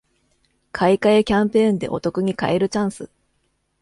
[0.71, 3.11] 買い換えキャンペーンでお得に買えるチャンス